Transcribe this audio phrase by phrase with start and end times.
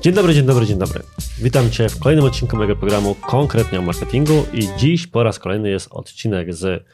[0.00, 1.02] Dzień dobry, dzień dobry, dzień dobry.
[1.38, 5.70] Witam Cię w kolejnym odcinku mojego programu konkretnie o marketingu i dziś po raz kolejny
[5.70, 6.84] jest odcinek z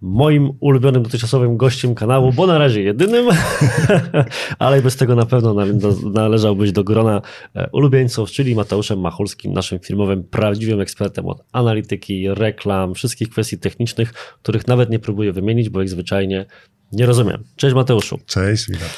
[0.00, 3.26] moim ulubionym dotychczasowym gościem kanału, bo na razie jedynym,
[4.58, 5.54] ale bez tego na pewno
[6.10, 7.22] należałbyś do grona
[7.54, 14.12] e, ulubieńców, czyli Mateuszem Machulskim, naszym firmowym prawdziwym ekspertem od analityki, reklam, wszystkich kwestii technicznych,
[14.12, 16.46] których nawet nie próbuję wymienić, bo ich zwyczajnie
[16.92, 17.44] nie rozumiem.
[17.56, 18.18] Cześć Mateuszu.
[18.26, 18.88] Cześć, witam.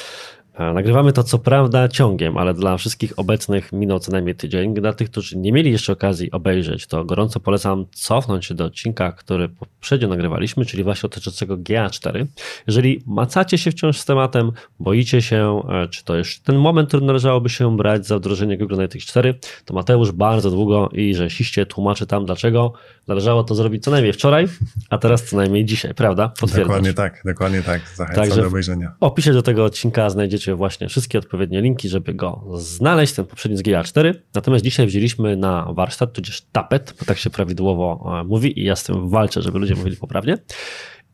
[0.59, 4.73] Nagrywamy to co prawda ciągiem, ale dla wszystkich obecnych minął co najmniej tydzień.
[4.73, 9.11] Dla tych, którzy nie mieli jeszcze okazji obejrzeć, to gorąco polecam cofnąć się do odcinka,
[9.11, 12.25] który poprzednio nagrywaliśmy, czyli właśnie dotyczącego GA4.
[12.67, 17.05] Jeżeli macacie się wciąż z tematem, boicie się, e, czy to już ten moment, który
[17.05, 19.33] należałoby się brać za wdrożenie Google Analytics 4,
[19.65, 22.73] to Mateusz bardzo długo i rzeczywiście tłumaczy tam, dlaczego
[23.07, 24.47] należało to zrobić co najmniej wczoraj,
[24.89, 26.31] a teraz co najmniej dzisiaj, prawda?
[26.55, 27.81] Dokładnie tak, dokładnie tak.
[27.95, 28.95] Zachęcam Także do obejrzenia.
[28.99, 33.57] W opisie do tego odcinka znajdziecie właśnie wszystkie odpowiednie linki, żeby go znaleźć, ten poprzedni
[33.57, 34.13] z GA4.
[34.33, 38.75] Natomiast dzisiaj wzięliśmy na warsztat, tudzież tapet, bo tak się prawidłowo e, mówi i ja
[38.75, 40.37] z tym walczę, żeby ludzie mówili poprawnie.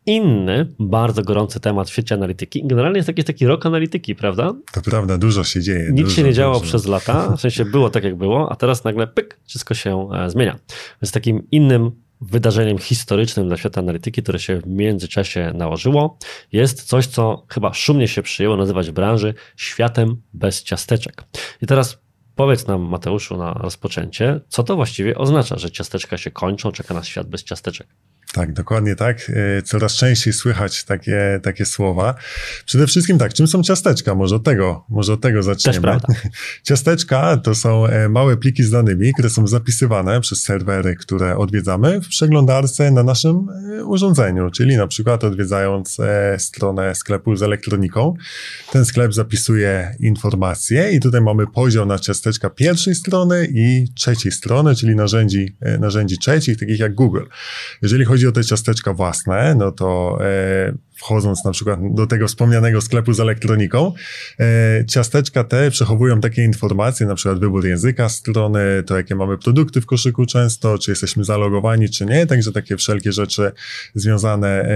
[0.06, 2.62] Inny, bardzo gorący temat w świecie analityki.
[2.66, 4.54] Generalnie jest taki, taki rok analityki, prawda?
[4.72, 5.88] To prawda, dużo się dzieje.
[5.92, 6.66] Nic dużo, się nie działo dużo.
[6.66, 10.30] przez lata, w sensie było tak jak było, a teraz nagle pyk, wszystko się e,
[10.30, 10.58] zmienia.
[11.02, 16.18] Więc takim innym wydarzeniem historycznym dla świata analityki, które się w międzyczasie nałożyło,
[16.52, 21.24] jest coś, co chyba szumnie się przyjęło nazywać w branży światem bez ciasteczek.
[21.62, 21.98] I teraz
[22.34, 27.06] powiedz nam, Mateuszu, na rozpoczęcie, co to właściwie oznacza, że ciasteczka się kończą, czeka nas
[27.06, 27.86] świat bez ciasteczek?
[28.32, 29.30] Tak, dokładnie tak.
[29.58, 32.14] E, coraz częściej słychać takie, takie słowa.
[32.66, 34.14] Przede wszystkim tak, czym są ciasteczka?
[34.14, 35.74] Może od tego, może od tego zaczniemy.
[35.74, 36.08] Też prawda.
[36.68, 42.00] Ciasteczka to są e, małe pliki z danymi, które są zapisywane przez serwery, które odwiedzamy
[42.00, 45.98] w przeglądarce na naszym e, urządzeniu, czyli na przykład odwiedzając
[46.38, 48.14] stronę sklepu z elektroniką.
[48.72, 54.74] Ten sklep zapisuje informacje i tutaj mamy podział na ciasteczka pierwszej strony i trzeciej strony,
[54.74, 57.22] czyli narzędzi, narzędzi trzecich, takich jak Google.
[57.82, 60.72] Jeżeli chodzi chodzi o te ciasteczka własne, no to e,
[61.02, 63.92] wchodząc na przykład do tego wspomnianego sklepu z elektroniką,
[64.40, 69.80] e, ciasteczka te przechowują takie informacje, na przykład wybór języka strony, to jakie mamy produkty
[69.80, 73.52] w koszyku często, czy jesteśmy zalogowani, czy nie, także takie wszelkie rzeczy
[73.94, 74.66] związane e,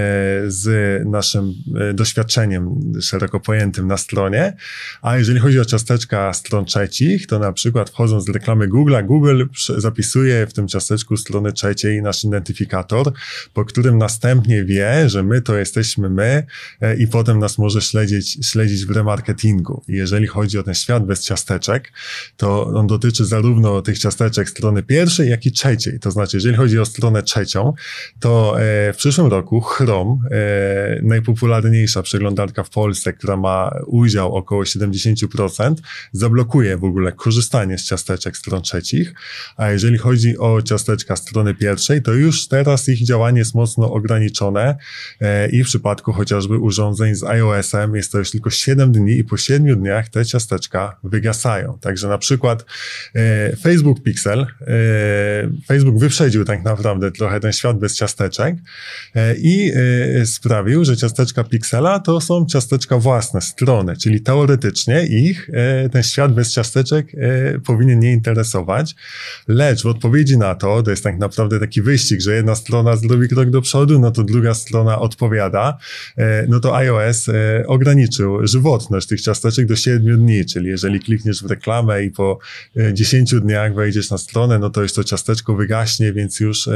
[0.47, 0.67] z
[1.07, 4.53] naszym e, doświadczeniem szeroko pojętym na stronie.
[5.01, 9.43] A jeżeli chodzi o ciasteczka stron trzecich, to na przykład wchodząc z reklamy Google, Google
[9.77, 13.11] zapisuje w tym ciasteczku strony trzeciej nasz identyfikator,
[13.53, 16.43] po którym następnie wie, że my to jesteśmy my
[16.81, 19.83] e, i potem nas może śledzić, śledzić w remarketingu.
[19.87, 21.91] I jeżeli chodzi o ten świat bez ciasteczek,
[22.37, 25.99] to on dotyczy zarówno tych ciasteczek strony pierwszej, jak i trzeciej.
[25.99, 27.73] To znaczy, jeżeli chodzi o stronę trzecią,
[28.19, 34.63] to e, w przyszłym roku Chrome, e, najpopularniejsza przeglądarka w Polsce, która ma udział około
[34.63, 35.75] 70%,
[36.11, 39.13] zablokuje w ogóle korzystanie z ciasteczek stron trzecich.
[39.57, 44.75] A jeżeli chodzi o ciasteczka strony pierwszej, to już teraz ich działanie jest mocno ograniczone
[45.51, 49.23] i w przypadku przypadku chociażby urządzeń z iOS-em jest to już tylko 7 dni i
[49.23, 51.77] po 7 dniach te ciasteczka wygasają.
[51.81, 52.65] Także na przykład
[53.15, 54.45] e, Facebook Pixel, e,
[55.67, 58.55] Facebook wyprzedził tak naprawdę trochę ten świat bez ciasteczek
[59.15, 59.71] e, i
[60.21, 66.03] e, sprawił, że ciasteczka Pixela to są ciasteczka własne, strony, czyli teoretycznie ich e, ten
[66.03, 68.95] świat bez ciasteczek e, powinien nie interesować,
[69.47, 73.27] lecz w odpowiedzi na to, to jest tak naprawdę taki wyścig, że jedna strona zrobi
[73.29, 75.77] krok do przodu, no to druga strona odpowiada,
[76.47, 81.49] no to iOS e, ograniczył żywotność tych ciasteczek do 7 dni, czyli jeżeli klikniesz w
[81.49, 82.39] reklamę i po
[82.93, 86.69] 10 e, dniach wejdziesz na stronę, no to już to ciasteczko wygaśnie, więc już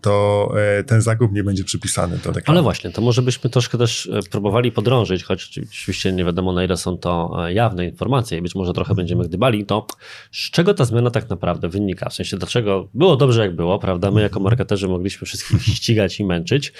[0.00, 0.54] to
[0.86, 2.58] ten zakup nie będzie przypisany do reklamy.
[2.58, 6.76] Ale właśnie, to może byśmy troszkę też próbowali podrążyć, choć oczywiście nie wiadomo na ile
[6.76, 9.86] są to jawne informacje i być może trochę będziemy gdybali, to
[10.32, 12.10] z czego ta zmiana tak naprawdę wynika?
[12.10, 14.10] W sensie dlaczego było dobrze jak było, prawda?
[14.10, 16.72] My jako marketerzy mogliśmy wszystkich ścigać i męczyć,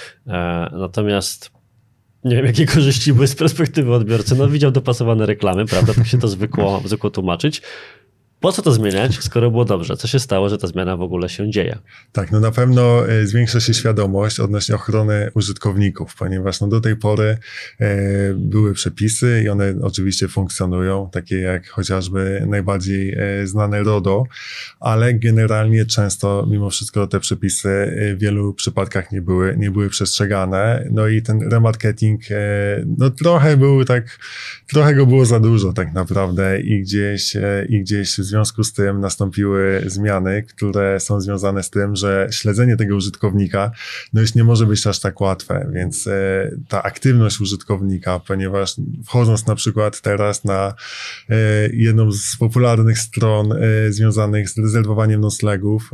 [0.73, 1.62] natomiast
[2.25, 4.35] nie wiem, jakie korzyści były z perspektywy odbiorcy.
[4.37, 5.95] No, widział dopasowane reklamy, prawda?
[5.95, 7.63] Tak się to zwykło, zwykło tłumaczyć.
[8.43, 9.97] Po co to zmieniać, skoro było dobrze?
[9.97, 11.79] Co się stało, że ta zmiana w ogóle się dzieje?
[12.13, 16.97] Tak, no na pewno e, zwiększa się świadomość odnośnie ochrony użytkowników, ponieważ no do tej
[16.97, 17.39] pory
[17.81, 17.89] e,
[18.35, 24.25] były przepisy i one oczywiście funkcjonują, takie jak chociażby najbardziej e, znane RODO,
[24.81, 30.89] ale generalnie często mimo wszystko te przepisy w wielu przypadkach nie były, nie były przestrzegane.
[30.91, 32.21] No i ten remarketing,
[32.99, 34.19] no trochę był tak,
[34.67, 37.37] trochę go było za dużo tak naprawdę i gdzieś,
[37.69, 42.97] i gdzieś związku z tym nastąpiły zmiany, które są związane z tym, że śledzenie tego
[42.97, 43.71] użytkownika
[44.13, 48.75] no już nie może być aż tak łatwe, więc e, ta aktywność użytkownika, ponieważ
[49.07, 50.75] wchodząc na przykład teraz na
[51.31, 51.35] e,
[51.73, 55.91] jedną z popularnych stron e, związanych z rezerwowaniem noclegów,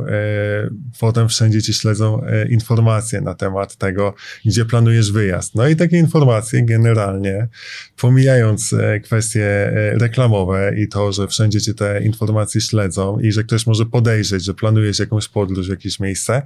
[0.99, 4.13] potem wszędzie ci śledzą informacje na temat tego,
[4.45, 5.55] gdzie planujesz wyjazd.
[5.55, 7.47] No i takie informacje generalnie,
[8.01, 12.28] pomijając kwestie reklamowe i to, że wszędzie cię te informacje
[12.59, 16.41] śledzą i że ktoś może podejrzeć, że planujesz jakąś podróż w jakieś miejsce,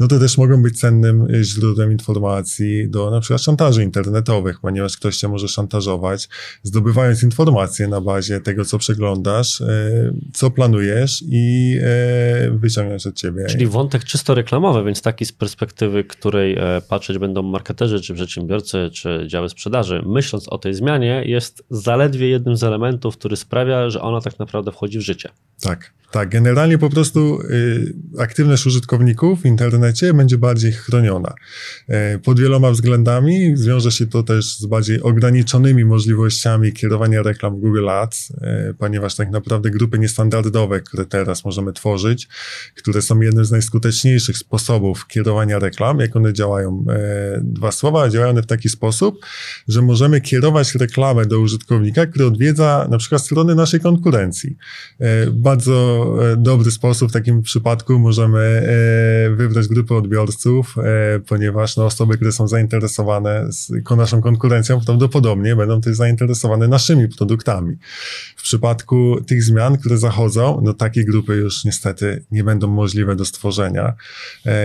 [0.00, 3.42] no to też mogą być cennym źródłem informacji do na przykład
[3.82, 6.28] internetowych, ponieważ ktoś cię może szantażować,
[6.62, 13.46] zdobywając informacje na bazie tego, co przeglądasz, e, co planujesz i e, wyciągnąć od ciebie.
[13.46, 18.90] Czyli wątek czysto reklamowy, więc taki z perspektywy, której e, patrzeć będą marketerzy, czy przedsiębiorcy,
[18.92, 24.00] czy działy sprzedaży, myśląc o tej zmianie, jest zaledwie jednym z elementów, który sprawia, że
[24.00, 25.21] ona tak naprawdę wchodzi w życie.
[25.60, 25.92] Tak.
[26.12, 31.34] Tak, generalnie po prostu y, aktywność użytkowników w internecie będzie bardziej chroniona.
[32.14, 37.60] Y, pod wieloma względami wiąże się to też z bardziej ograniczonymi możliwościami kierowania reklam w
[37.60, 42.28] Google Ads, y, ponieważ tak naprawdę grupy niestandardowe, które teraz możemy tworzyć,
[42.76, 46.84] które są jednym z najskuteczniejszych sposobów kierowania reklam, jak one działają.
[47.36, 49.26] Y, dwa słowa, działają one w taki sposób,
[49.68, 54.56] że możemy kierować reklamę do użytkownika, który odwiedza na przykład strony naszej konkurencji.
[55.26, 61.76] Y, bardzo E, dobry sposób w takim przypadku możemy e, wybrać grupę odbiorców, e, ponieważ
[61.76, 63.48] no, osoby, które są zainteresowane
[63.96, 67.76] naszą konkurencją, prawdopodobnie będą też zainteresowane naszymi produktami.
[68.36, 73.24] W przypadku tych zmian, które zachodzą, no takie grupy już niestety nie będą możliwe do
[73.24, 73.92] stworzenia.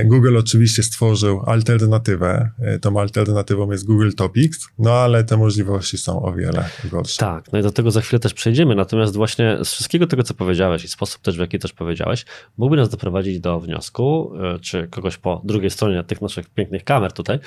[0.05, 2.49] Google oczywiście stworzył alternatywę.
[2.81, 7.17] Tą alternatywą jest Google Topics, no ale te możliwości są o wiele gorsze.
[7.17, 8.75] Tak, no i do tego za chwilę też przejdziemy.
[8.75, 12.25] Natomiast właśnie z wszystkiego tego, co powiedziałeś i sposób też, w jaki też powiedziałeś,
[12.57, 17.13] mógłby nas doprowadzić do wniosku, e, czy kogoś po drugiej stronie tych naszych pięknych kamer
[17.13, 17.39] tutaj,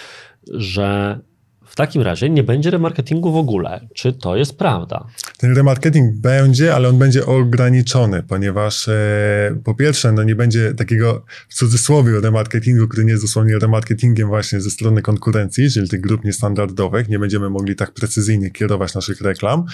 [0.53, 1.21] że
[1.71, 3.89] w takim razie nie będzie remarketingu w ogóle.
[3.95, 5.07] Czy to jest prawda?
[5.39, 11.25] Ten remarketing będzie, ale on będzie ograniczony, ponieważ e, po pierwsze, no nie będzie takiego
[11.49, 16.25] w cudzysłowie remarketingu, który nie jest dosłownie remarketingiem właśnie ze strony konkurencji, czyli tych grup
[16.25, 17.09] niestandardowych.
[17.09, 19.65] Nie będziemy mogli tak precyzyjnie kierować naszych reklam.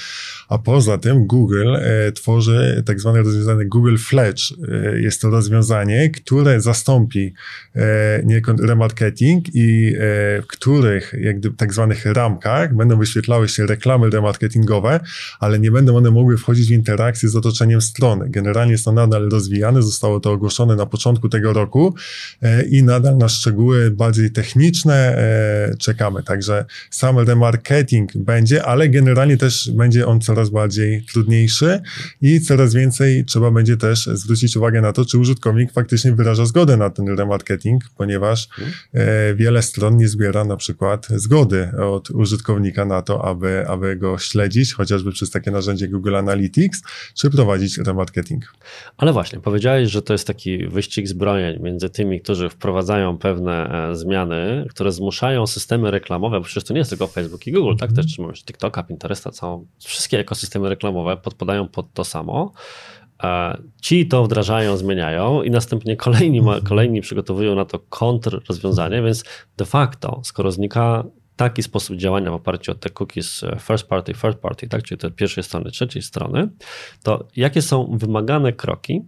[0.48, 4.42] A poza tym Google e, tworzy tak zwane rozwiązanie Google Fledge.
[4.68, 7.34] E, jest to rozwiązanie, które zastąpi
[7.76, 9.98] e, niejako remarketing i e,
[10.42, 15.00] w których jak gdyby tak zwane zwanych ramkach będą wyświetlały się reklamy remarketingowe,
[15.40, 18.26] ale nie będą one mogły wchodzić w interakcję z otoczeniem strony.
[18.30, 21.94] Generalnie jest to nadal rozwijane, zostało to ogłoszone na początku tego roku
[22.42, 26.22] e, i nadal na szczegóły bardziej techniczne e, czekamy.
[26.22, 31.80] Także sam remarketing będzie, ale generalnie też będzie on coraz bardziej trudniejszy
[32.22, 36.76] i coraz więcej trzeba będzie też zwrócić uwagę na to, czy użytkownik faktycznie wyraża zgodę
[36.76, 38.48] na ten remarketing, ponieważ
[38.94, 44.18] e, wiele stron nie zbiera na przykład zgody od użytkownika na to, aby, aby go
[44.18, 46.82] śledzić, chociażby przez takie narzędzie Google Analytics,
[47.14, 48.52] czy prowadzić remarketing.
[48.96, 53.96] Ale właśnie, powiedziałeś, że to jest taki wyścig zbrojeń między tymi, którzy wprowadzają pewne e,
[53.96, 57.76] zmiany, które zmuszają systemy reklamowe, bo przecież to nie jest tylko Facebook i Google, mm
[57.76, 57.80] -hmm.
[57.80, 57.90] tak?
[57.90, 58.04] Mhm.
[58.06, 62.52] Też trzymamy TikToka, Pinteresta, całą, wszystkie ekosystemy reklamowe podpadają pod to samo.
[63.22, 69.24] E, ci to wdrażają, zmieniają i następnie kolejni, kolejni przygotowują na to kontr rozwiązanie, więc
[69.56, 71.04] de facto, skoro znika
[71.36, 74.98] taki sposób działania w oparciu o te cookies e, first party, third party, tak, czyli
[74.98, 76.48] te pierwszej strony, trzeciej strony,
[77.02, 79.02] to jakie są wymagane kroki,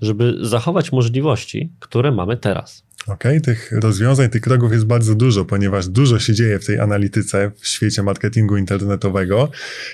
[0.00, 2.86] żeby zachować możliwości, które mamy teraz?
[3.06, 6.80] Okej, okay, tych rozwiązań, tych kroków jest bardzo dużo, ponieważ dużo się dzieje w tej
[6.80, 9.50] analityce w świecie marketingu internetowego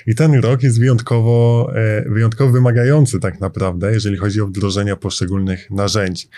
[0.07, 5.71] i ten rok jest wyjątkowo, e, wyjątkowo wymagający tak naprawdę, jeżeli chodzi o wdrożenie poszczególnych
[5.71, 6.29] narzędzi.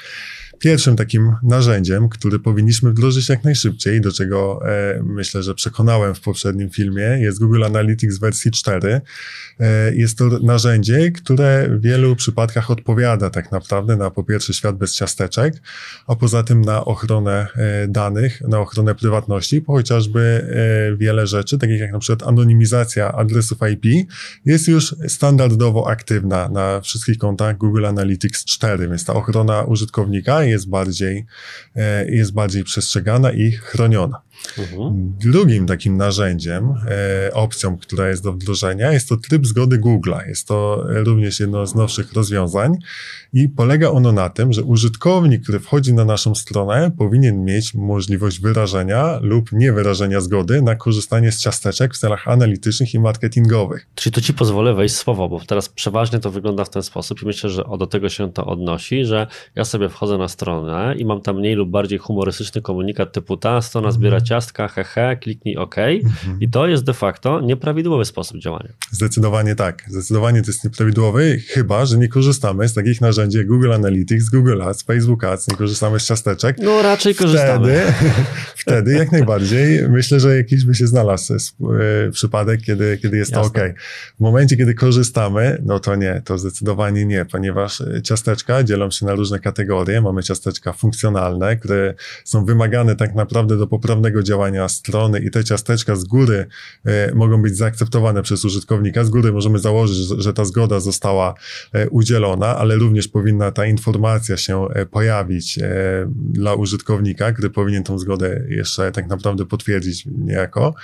[0.64, 6.21] Pierwszym takim narzędziem, który powinniśmy wdrożyć jak najszybciej, do czego e, myślę, że przekonałem w
[6.21, 9.00] poprzednim filmie, jest Google Analytics wersji 4.
[9.61, 14.76] E, jest to narzędzie, które w wielu przypadkach odpowiada tak naprawdę na po pierwsze świat
[14.76, 15.54] bez ciasteczek,
[16.06, 20.21] a poza tym na ochronę e, danych, na ochronę prywatności, bo chociażby
[20.92, 24.09] e, wiele rzeczy, takich jak na przykład anonimizacja adresów IP,
[24.44, 30.53] jest już standardowo aktywna na wszystkich kontach Google Analytics 4, więc ta ochrona użytkownika jest
[30.68, 31.26] bardziej,
[32.08, 34.24] jest bardziej przestrzegana i chroniona.
[34.59, 35.14] Mhm.
[35.21, 40.29] Drugim takim narzędziem, e, opcją, która jest do wdrożenia, jest to tryb zgody Google'a.
[40.29, 42.76] Jest to również jedno z nowszych rozwiązań
[43.33, 48.41] i polega ono na tym, że użytkownik, który wchodzi na naszą stronę, powinien mieć możliwość
[48.41, 53.87] wyrażenia lub niewyrażenia zgody na korzystanie z ciasteczek w celach analitycznych i marketingowych.
[53.95, 57.26] Czyli to ci pozwolę wejść słowo, bo teraz przeważnie to wygląda w ten sposób i
[57.26, 61.21] myślę, że do tego się to odnosi, że ja sobie wchodzę na stronę i mam
[61.21, 64.14] tam mniej lub bardziej humorystyczny komunikat typu ta strona zbiera.
[64.25, 66.40] Ciastka, hehe, kliknij OK mhm.
[66.40, 68.73] i to jest de facto nieprawidłowy sposób działania.
[68.90, 69.85] Zdecydowanie tak.
[69.88, 74.62] Zdecydowanie to jest nieprawidłowy, chyba, że nie korzystamy z takich narzędzi jak Google Analytics, Google
[74.62, 76.57] Ads, Facebook Ads, nie korzystamy z ciasteczek.
[76.62, 77.83] No raczej korzystamy.
[77.87, 78.12] Wtedy,
[78.64, 83.50] wtedy jak najbardziej myślę, że jakiś by się znalazł e, przypadek, kiedy, kiedy jest Jasne.
[83.50, 83.75] to OK.
[84.16, 89.07] W momencie, kiedy korzystamy, no to nie, to zdecydowanie nie, ponieważ e, ciasteczka dzielą się
[89.07, 90.00] na różne kategorie.
[90.00, 95.97] Mamy ciasteczka funkcjonalne, które są wymagane tak naprawdę do poprawnego działania strony i te ciasteczka
[95.97, 96.47] z góry
[96.85, 99.04] e, mogą być zaakceptowane przez użytkownika.
[99.04, 101.35] Z góry możemy założyć, że ta zgoda została
[101.73, 105.59] e, udzielona, ale również powinna ta informacja się e, pojawić
[106.16, 110.75] dla użytkownika, który powinien tą zgodę jeszcze tak naprawdę potwierdzić niejako.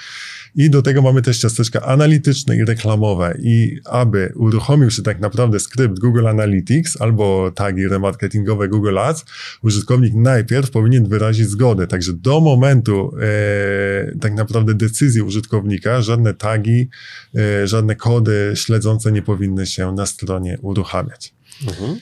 [0.55, 3.35] I do tego mamy też ciasteczka analityczne i reklamowe.
[3.43, 9.25] I aby uruchomił się tak naprawdę skrypt Google Analytics albo tagi remarketingowe Google Ads,
[9.63, 11.87] użytkownik najpierw powinien wyrazić zgodę.
[11.87, 16.89] Także do momentu e, tak naprawdę decyzji użytkownika żadne tagi,
[17.37, 21.35] e, żadne kody śledzące nie powinny się na stronie uruchamiać.
[21.69, 21.99] Mhm.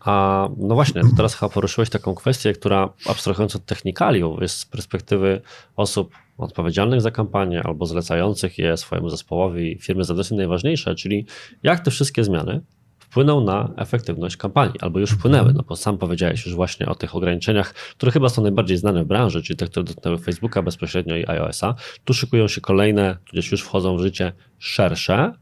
[0.00, 5.40] A no właśnie, teraz chyba poruszyłeś taką kwestię, która abstrahując od technikaliów, jest z perspektywy
[5.76, 11.26] osób odpowiedzialnych za kampanię albo zlecających je swojemu zespołowi firmy zadania najważniejsze, czyli
[11.62, 12.60] jak te wszystkie zmiany
[12.98, 17.16] wpłyną na efektywność kampanii, albo już wpłynęły, no bo sam powiedziałeś już właśnie o tych
[17.16, 21.26] ograniczeniach, które chyba są najbardziej znane w branży, czyli te, które dotknęły Facebooka bezpośrednio i
[21.28, 21.74] iOS-a.
[22.04, 25.32] Tu szykują się kolejne, tudzież już wchodzą w życie szersze,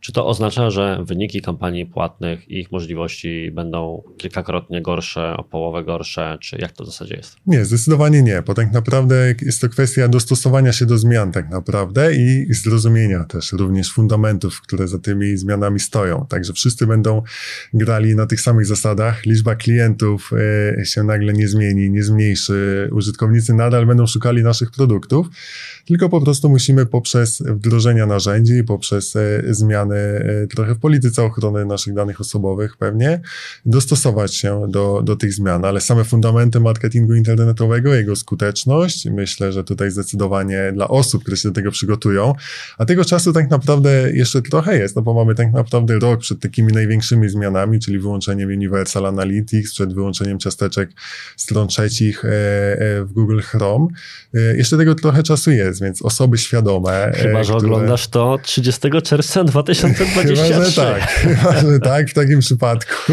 [0.00, 5.84] czy to oznacza, że wyniki kampanii płatnych i ich możliwości będą kilkakrotnie gorsze, o połowę
[5.84, 7.36] gorsze, czy jak to w zasadzie jest?
[7.46, 12.14] Nie, zdecydowanie nie, bo tak naprawdę jest to kwestia dostosowania się do zmian tak naprawdę
[12.14, 16.26] i zrozumienia też również fundamentów, które za tymi zmianami stoją.
[16.28, 17.22] Także wszyscy będą
[17.74, 20.30] grali na tych samych zasadach, liczba klientów
[20.78, 25.26] e, się nagle nie zmieni, nie zmniejszy, użytkownicy nadal będą szukali naszych produktów,
[25.86, 31.64] tylko po prostu musimy poprzez wdrożenia narzędzi, poprzez e, zmiany e, trochę w polityce ochrony
[31.64, 33.20] naszych danych osobowych pewnie,
[33.66, 39.64] dostosować się do, do tych zmian, ale same fundamenty marketingu internetowego, jego skuteczność, myślę, że
[39.64, 42.34] tutaj zdecydowanie dla osób, które się do tego przygotują,
[42.78, 46.40] a tego czasu tak naprawdę jeszcze trochę jest, no bo mamy tak naprawdę rok przed
[46.40, 50.90] takimi największymi zmianami, czyli wyłączeniem Universal Analytics, przed wyłączeniem ciasteczek
[51.36, 52.28] stron trzecich e,
[53.04, 53.86] w Google Chrome.
[54.56, 57.12] Jeszcze tego trochę czasu jest, więc osoby świadome.
[57.14, 57.66] Chyba, że które...
[57.66, 59.44] oglądasz to 30 czerwca
[59.86, 60.44] 2023.
[60.44, 63.12] Chyba, że tak, chyba, że tak w takim przypadku.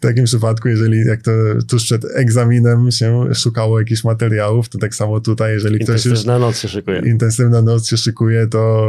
[0.00, 1.30] W takim przypadku, jeżeli jak to
[1.68, 6.04] tuż przed egzaminem się szukało jakichś materiałów, to tak samo tutaj, jeżeli ktoś już...
[6.04, 7.02] Intensywna noc się szykuje.
[7.06, 8.86] Intensywna noc się szykuje, to,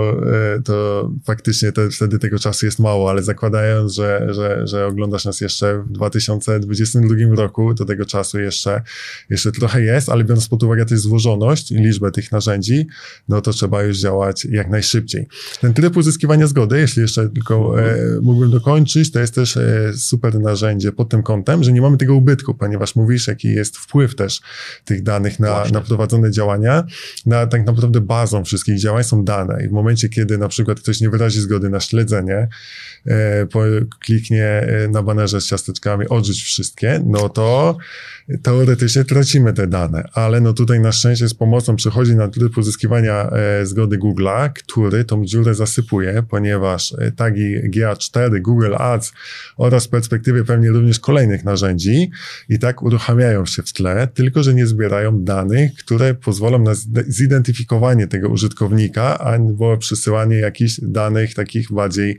[0.55, 5.25] e, to faktycznie te, wtedy tego czasu jest mało, ale zakładając, że, że, że oglądasz
[5.25, 8.81] nas jeszcze w 2022 roku, to tego czasu jeszcze,
[9.29, 12.87] jeszcze trochę jest, ale biorąc pod uwagę też złożoność i liczbę tych narzędzi,
[13.29, 15.27] no to trzeba już działać jak najszybciej.
[15.61, 20.39] Ten tryb uzyskiwania zgody, jeśli jeszcze tylko e, mógłbym dokończyć, to jest też e, super
[20.39, 24.41] narzędzie pod tym kątem, że nie mamy tego ubytku, ponieważ mówisz, jaki jest wpływ też
[24.85, 26.83] tych danych na, na prowadzone działania.
[27.25, 31.01] Na, tak naprawdę bazą wszystkich działań są dane i w momencie, kiedy na przykład ktoś
[31.01, 32.47] nie wyrazi zgody na śledzenie,
[33.05, 33.59] e, po,
[33.99, 37.77] kliknie e, na banerze z ciasteczkami, odrzuć wszystkie, no to
[38.43, 43.29] teoretycznie tracimy te dane, ale no tutaj na szczęście z pomocą przychodzi na tryb uzyskiwania
[43.29, 49.13] e, zgody Google'a, który tą dziurę zasypuje, ponieważ e, tagi GA4, Google Ads
[49.57, 52.11] oraz w perspektywie pewnie również kolejnych narzędzi
[52.49, 56.71] i tak uruchamiają się w tle, tylko że nie zbierają danych, które pozwolą na
[57.07, 62.17] zidentyfikowanie tego użytkownika, albo przesyłanie jakichś danych takich bardziej,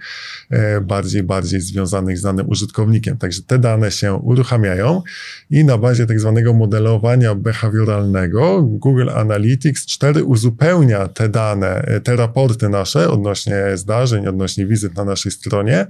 [0.51, 3.19] e, bardziej, bardziej związanych z danym użytkownikiem.
[3.19, 5.03] Także te dane się uruchamiają
[5.51, 12.17] i na bazie tak zwanego modelowania behawioralnego Google Analytics 4 uzupełnia te dane, e, te
[12.17, 15.87] raporty nasze odnośnie zdarzeń, odnośnie wizyt na naszej stronie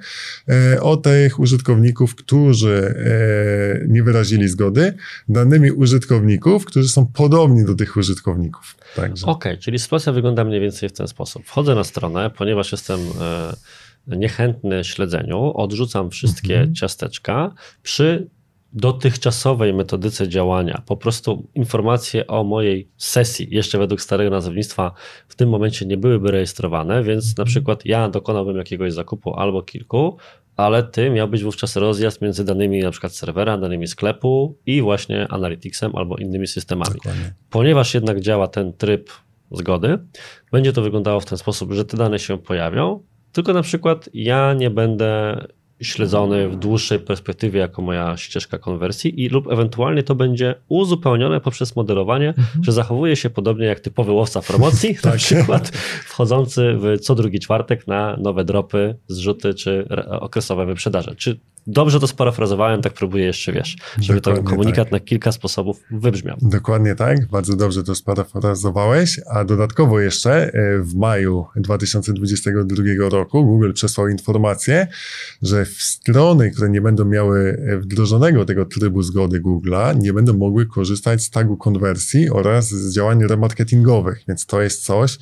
[0.48, 4.94] e, o tych użytkowników, którzy e, nie wyrazili zgody,
[5.28, 8.76] danymi użytkowników, którzy są podobni do tych użytkowników.
[9.22, 11.42] Okej, okay, czyli sytuacja wygląda mniej więcej w ten sposób.
[11.46, 13.00] Wchodzę na stronę, ponieważ jestem
[14.06, 16.74] niechętny śledzeniu, odrzucam wszystkie mhm.
[16.74, 18.26] ciasteczka przy
[18.72, 24.92] dotychczasowej metodyce działania, po prostu informacje o mojej sesji, jeszcze według starego nazewnictwa,
[25.28, 30.16] w tym momencie nie byłyby rejestrowane, więc na przykład ja dokonałbym jakiegoś zakupu albo kilku,
[30.56, 35.96] ale ty miałbyś wówczas rozjazd między danymi na przykład serwera, danymi sklepu i właśnie Analyticsem
[35.96, 36.94] albo innymi systemami.
[36.94, 37.34] Dokładnie.
[37.50, 39.10] Ponieważ jednak działa ten tryb
[39.50, 39.98] zgody,
[40.52, 43.02] będzie to wyglądało w ten sposób, że te dane się pojawią,
[43.32, 45.36] tylko na przykład ja nie będę
[45.80, 51.76] śledzony w dłuższej perspektywie jako moja ścieżka konwersji i lub ewentualnie to będzie uzupełnione poprzez
[51.76, 52.64] modelowanie, mhm.
[52.64, 55.04] że zachowuje się podobnie jak typowy łowca promocji, tak.
[55.04, 55.68] na przykład
[56.04, 59.88] wchodzący w co drugi czwartek na nowe dropy, zrzuty czy
[60.20, 61.14] okresowe wyprzedaże.
[61.16, 64.92] Czy Dobrze to sparafrazowałem, tak próbuję jeszcze, wiesz, żeby Dokładnie ten komunikat tak.
[64.92, 66.36] na kilka sposobów wybrzmiał.
[66.42, 73.72] Dokładnie tak, bardzo dobrze to sparafrazowałeś, a dodatkowo jeszcze e, w maju 2022 roku Google
[73.72, 74.86] przesłał informację,
[75.42, 80.66] że strony, które nie będą miały e, wdrożonego tego trybu zgody Google'a, nie będą mogły
[80.66, 85.18] korzystać z tagu konwersji oraz z działań remarketingowych, więc to jest coś,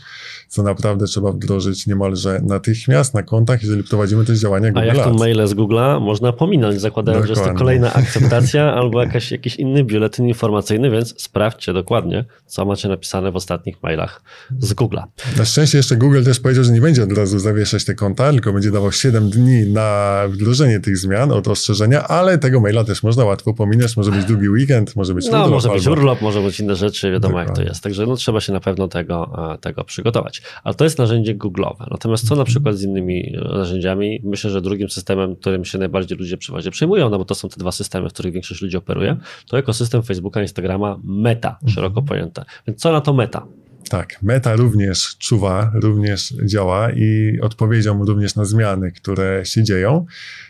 [0.48, 5.04] co naprawdę trzeba wdrożyć niemalże natychmiast na kontach, jeżeli prowadzimy też działania Google A jak
[5.04, 6.00] to maile z Google'a?
[6.00, 7.42] Można pominąć, zakładając, dokładnie.
[7.44, 12.64] że jest to kolejna akceptacja albo jakaś, jakiś inny biuletyn informacyjny, więc sprawdźcie dokładnie, co
[12.64, 14.22] macie napisane w ostatnich mailach
[14.58, 15.02] z Google'a.
[15.38, 18.52] Na szczęście jeszcze Google też powiedział, że nie będzie od razu zawieszać te konta, tylko
[18.52, 23.24] będzie dawał 7 dni na wdrożenie tych zmian od ostrzeżenia, ale tego maila też można
[23.24, 25.50] łatwo pominąć, może być długi weekend, może być no, urlop.
[25.50, 27.50] może być urlop, może być inne rzeczy, wiadomo dokładnie.
[27.50, 27.82] jak to jest.
[27.82, 30.42] Także no, trzeba się na pewno tego, e, tego przygotować.
[30.64, 31.86] Ale to jest narzędzie Google'owe.
[31.90, 34.20] Natomiast co na przykład z innymi narzędziami?
[34.24, 37.56] Myślę, że drugim systemem, którym się najbardziej ludzie przeważnie przejmują, no bo to są te
[37.56, 39.16] dwa systemy, w których większość ludzi operuje,
[39.48, 42.44] to ekosystem Facebooka, Instagrama, Meta, szeroko pojęte.
[42.66, 43.46] Więc co na to Meta?
[43.90, 50.06] Tak, Meta również czuwa, również działa i odpowiedzią również na zmiany, które się dzieją,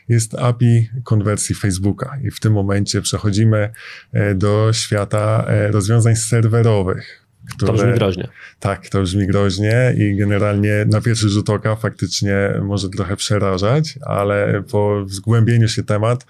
[0.08, 2.18] jest API konwersji Facebooka.
[2.24, 3.70] I w tym momencie przechodzimy
[4.12, 7.19] e, do świata e, rozwiązań serwerowych.
[7.56, 8.28] Które, to brzmi groźnie.
[8.60, 14.62] Tak, to brzmi groźnie i generalnie na pierwszy rzut oka faktycznie może trochę przerażać, ale
[14.70, 16.26] po zgłębieniu się temat,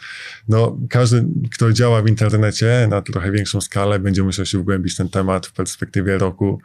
[0.49, 5.09] no każdy, kto działa w internecie na trochę większą skalę, będzie musiał się wgłębić ten
[5.09, 6.61] temat w perspektywie roku,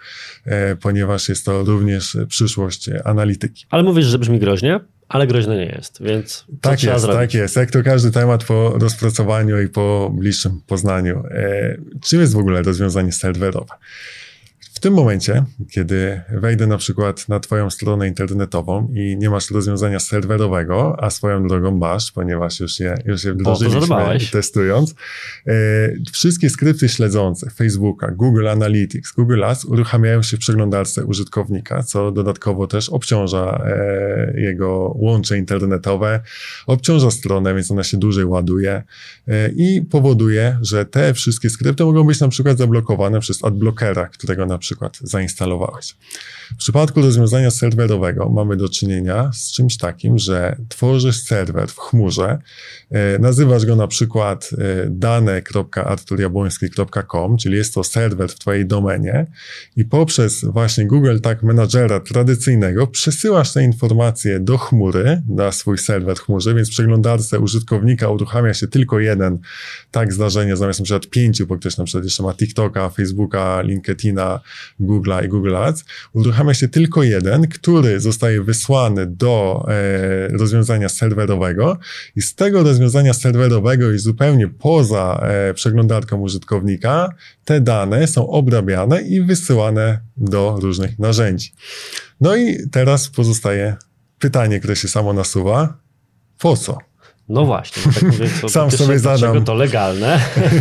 [0.46, 3.66] e, ponieważ jest to również przyszłość analityki.
[3.70, 4.80] Ale mówisz, że brzmi groźnie?
[5.08, 7.22] ale groźne nie jest, więc tak jest, zrobić?
[7.22, 11.24] Tak jest, jak to każdy temat po rozpracowaniu i po bliższym poznaniu.
[11.32, 13.74] E, czym jest w ogóle rozwiązanie serwerowe?
[14.86, 20.00] W tym momencie, kiedy wejdę na przykład na Twoją stronę internetową i nie masz rozwiązania
[20.00, 24.96] serwerowego, a swoją drogą masz, ponieważ już je, już je wdrożyliśmy testując,
[25.48, 25.54] e,
[26.12, 32.68] wszystkie skrypty śledzące Facebooka, Google Analytics, Google Ads uruchamiają się w przeglądarce użytkownika, co dodatkowo
[32.68, 36.20] też obciąża e, jego łącze internetowe,
[36.68, 38.84] obciąża stronę, więc ona się dłużej ładuje
[39.28, 44.46] e, i powoduje, że te wszystkie skrypty mogą być na przykład zablokowane przez adblockera, którego
[44.46, 45.96] na przykład zainstalowałeś.
[46.52, 52.40] W przypadku rozwiązania serwerowego mamy do czynienia z czymś takim, że tworzysz serwer w chmurze,
[52.92, 54.58] e, nazywasz go na przykład e,
[54.90, 59.26] dane.arturjabłoński.com, czyli jest to serwer w twojej domenie
[59.76, 66.18] i poprzez właśnie Google Tag Managera tradycyjnego przesyłasz te informacje do chmury, na swój serwer
[66.18, 69.40] w chmurze, więc w przeglądarce użytkownika uruchamia się tylko jeden
[69.92, 74.40] tak zdarzenia zamiast na przykład pięciu, bo ktoś na przykład jeszcze ma TikToka, Facebooka, LinkedIna,
[74.80, 81.78] Google'a i Google Ads, uruchamia się tylko jeden, który zostaje wysłany do e, rozwiązania serwerowego
[82.16, 87.10] i z tego rozwiązania serwerowego i zupełnie poza e, przeglądarką użytkownika
[87.46, 91.54] te dane są obrabiane i wysyłane do różnych narzędzi.
[92.22, 93.76] No i teraz pozostaje
[94.20, 95.78] pytanie, które się samo nasuwa.
[96.40, 96.78] Po co?
[97.30, 99.20] No właśnie, tak mówię, to Sam sobie zadam.
[99.20, 100.20] Dlaczego to legalne,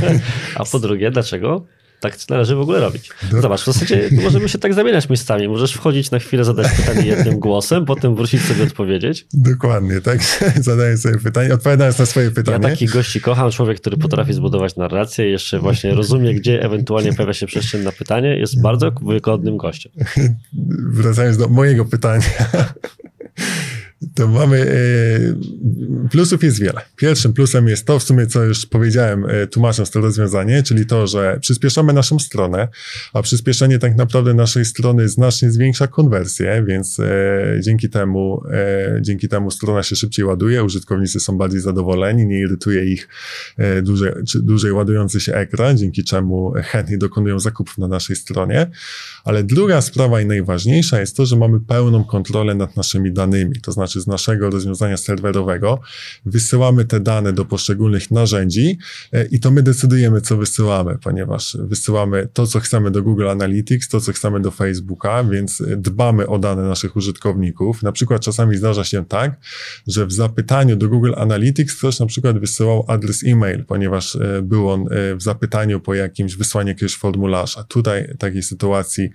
[0.55, 1.65] a po drugie, dlaczego
[2.05, 3.11] tak należy w ogóle robić.
[3.41, 5.49] Zobacz, w zasadzie możemy się tak zamieniać miejscami.
[5.49, 9.27] Możesz wchodzić na chwilę, zadać pytanie jednym głosem, potem wrócić sobie odpowiedzieć.
[9.33, 10.19] Dokładnie, tak.
[10.61, 12.59] Zadaję sobie pytanie, odpowiadając na swoje pytanie.
[12.63, 13.51] Ja takich gości kocham.
[13.51, 18.37] Człowiek, który potrafi zbudować narrację jeszcze właśnie rozumie, gdzie ewentualnie pojawia się przestrzeń na pytanie,
[18.37, 19.93] jest bardzo wygodnym gościem.
[20.99, 22.23] Wracając do mojego pytania
[24.15, 26.81] to mamy, e, plusów jest wiele.
[26.97, 31.07] Pierwszym plusem jest to, w sumie co już powiedziałem, e, tłumacząc to rozwiązanie, czyli to,
[31.07, 32.69] że przyspieszamy naszą stronę,
[33.13, 37.05] a przyspieszenie tak naprawdę naszej strony znacznie zwiększa konwersję, więc e,
[37.61, 38.43] dzięki temu,
[39.01, 43.09] dzięki temu strona się szybciej ładuje, użytkownicy są bardziej zadowoleni, nie irytuje ich
[43.83, 48.71] dłużej, dłużej ładujący się ekran, dzięki czemu chętnie dokonują zakupów na naszej stronie.
[49.25, 53.73] Ale druga sprawa i najważniejsza jest to, że mamy pełną kontrolę nad naszymi danymi, to
[53.73, 55.81] znaczy znaczy z naszego rozwiązania serwerowego,
[56.27, 58.79] wysyłamy te dane do poszczególnych narzędzi
[59.13, 63.89] e, i to my decydujemy, co wysyłamy, ponieważ wysyłamy to, co chcemy do Google Analytics,
[63.89, 67.83] to, co chcemy do Facebooka, więc dbamy o dane naszych użytkowników.
[67.83, 69.37] Na przykład czasami zdarza się tak,
[69.87, 74.71] że w zapytaniu do Google Analytics ktoś na przykład wysyłał adres e-mail, ponieważ e, był
[74.71, 74.85] on
[75.17, 77.65] w zapytaniu po jakimś wysłaniu jakiegoś formularza.
[77.65, 79.11] Tutaj takiej sytuacji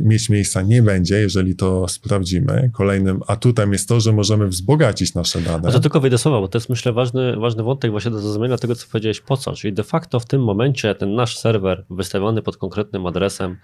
[0.00, 2.70] mieć miejsca nie będzie, jeżeli to sprawdzimy.
[2.72, 5.68] Kolejnym atutem jest to, że możemy wzbogacić nasze dane.
[5.68, 8.56] A to tylko wyjdę słowa, bo to jest myślę ważny, ważny wątek właśnie do zrozumienia
[8.56, 9.52] tego, co powiedziałeś po co.
[9.52, 13.56] Czyli de facto w tym momencie ten nasz serwer wystawiony pod konkretnym adresem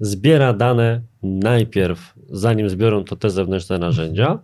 [0.00, 4.38] zbiera dane najpierw, zanim zbiorą to te zewnętrzne narzędzia.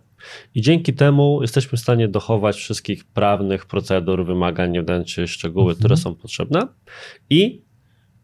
[0.55, 5.71] I dzięki temu jesteśmy w stanie dochować wszystkich prawnych procedur, wymagań, nie wdając się szczegóły,
[5.71, 5.79] mhm.
[5.79, 6.67] które są potrzebne.
[7.29, 7.61] I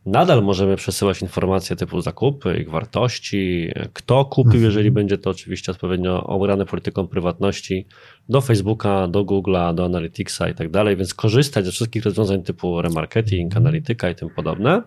[0.06, 4.64] Nadal możemy przesyłać informacje typu zakupy, ich wartości, kto kupił, mhm.
[4.64, 7.86] jeżeli będzie to oczywiście odpowiednio obrane polityką prywatności,
[8.30, 12.82] do Facebooka, do Google'a, do Analyticsa i tak dalej, więc korzystać ze wszystkich rozwiązań typu
[12.82, 13.68] remarketing, mhm.
[13.68, 14.82] analityka i tym podobne,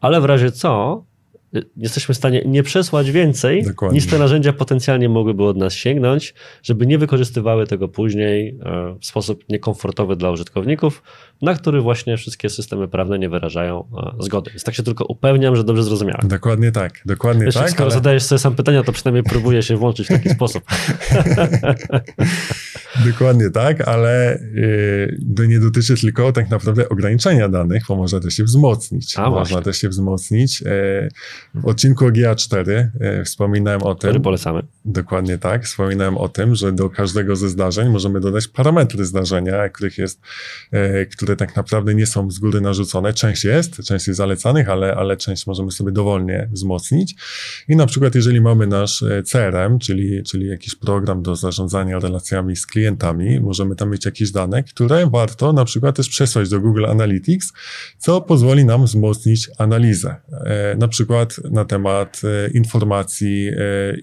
[0.00, 1.04] ale w razie co,
[1.76, 3.96] jesteśmy w stanie nie przesłać więcej, Dokładnie.
[3.96, 9.06] niż te narzędzia potencjalnie mogłyby od nas sięgnąć, żeby nie wykorzystywały tego później e, w
[9.06, 11.02] sposób niekomfortowy dla użytkowników,
[11.42, 13.84] na który właśnie wszystkie systemy prawne nie wyrażają
[14.18, 14.50] e, zgody.
[14.50, 16.28] Więc tak się tylko upewniam, że dobrze zrozumiałem.
[16.28, 17.70] Dokładnie tak, dokładnie Wiesz, tak.
[17.70, 17.94] Skoro ale...
[17.94, 20.64] zadajesz sobie sam pytania, to przynajmniej próbuję się włączyć w taki sposób.
[23.06, 24.38] dokładnie tak, ale
[25.36, 29.18] to nie dotyczy tylko tak naprawdę ograniczenia danych, bo można też się wzmocnić.
[29.18, 29.62] A, można właśnie.
[29.62, 30.62] też się wzmocnić.
[30.66, 31.08] E,
[31.54, 34.10] w odcinku o GA4 e, wspominałem o tym.
[34.10, 34.62] Który polecamy.
[34.84, 35.64] Dokładnie tak.
[35.64, 40.20] Wspominałem o tym, że do każdego ze zdarzeń możemy dodać parametry zdarzenia, których jest,
[40.72, 43.12] e, które tak naprawdę nie są z góry narzucone.
[43.12, 47.14] Część jest, część jest zalecanych, ale, ale część możemy sobie dowolnie wzmocnić.
[47.68, 52.56] I na przykład, jeżeli mamy nasz e, CRM, czyli, czyli jakiś program do zarządzania relacjami
[52.56, 56.86] z klientami, możemy tam mieć jakieś dane, które warto na przykład też przesłać do Google
[56.86, 57.52] Analytics,
[57.98, 60.16] co pozwoli nam wzmocnić analizę.
[60.78, 63.52] Na przykład na temat e, informacji, e,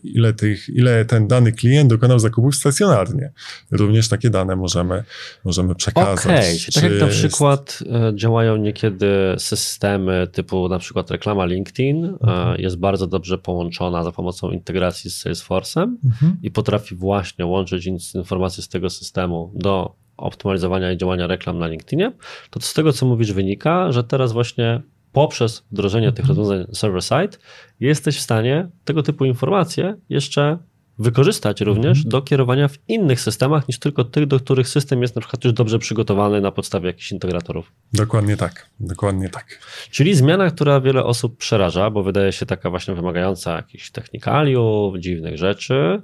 [0.04, 3.32] ile, tych, ile ten dany klient dokonał zakupów stacjonarnie.
[3.72, 5.04] Również takie dane możemy,
[5.46, 6.20] możemy przekazać.
[6.20, 6.74] Okay.
[6.74, 12.62] tak jak na przykład e, działają niekiedy systemy typu na przykład reklama LinkedIn mhm.
[12.62, 16.38] jest bardzo dobrze połączona za pomocą integracji z Salesforce'em mhm.
[16.42, 22.12] i potrafi właśnie łączyć informacje z tego systemu do optymalizowania i działania reklam na LinkedInie,
[22.50, 24.82] to z tego, co mówisz, wynika, że teraz właśnie
[25.14, 26.38] poprzez wdrożenie tych mhm.
[26.38, 27.38] rozwiązań server-side
[27.80, 30.58] jesteś w stanie tego typu informacje jeszcze
[31.00, 32.10] wykorzystać również mhm.
[32.10, 35.54] do kierowania w innych systemach niż tylko tych, do których system jest na przykład już
[35.54, 37.72] dobrze przygotowany na podstawie jakichś integratorów.
[37.94, 39.60] Dokładnie tak, dokładnie tak.
[39.92, 45.38] Czyli zmiana, która wiele osób przeraża, bo wydaje się taka właśnie wymagająca jakichś technikaliów, dziwnych
[45.38, 46.02] rzeczy,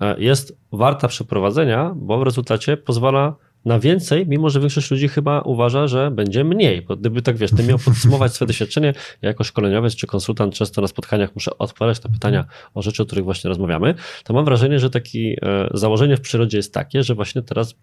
[0.00, 3.34] e, jest warta przeprowadzenia, bo w rezultacie pozwala
[3.64, 6.82] na więcej, mimo że większość ludzi chyba uważa, że będzie mniej.
[6.82, 10.80] Bo gdyby tak wiesz, ty miał podsumować swoje doświadczenie, ja jako szkoleniowiec czy konsultant często
[10.80, 12.44] na spotkaniach muszę odpowiadać na pytania
[12.74, 13.94] o rzeczy, o których właśnie rozmawiamy,
[14.24, 15.36] to mam wrażenie, że takie
[15.74, 17.74] założenie w przyrodzie jest takie, że właśnie teraz